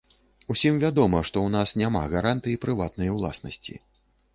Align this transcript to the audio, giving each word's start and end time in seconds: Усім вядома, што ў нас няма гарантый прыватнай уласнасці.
Усім 0.53 0.79
вядома, 0.83 1.21
што 1.31 1.37
ў 1.43 1.49
нас 1.57 1.75
няма 1.85 2.03
гарантый 2.17 2.61
прыватнай 2.67 3.17
уласнасці. 3.19 3.83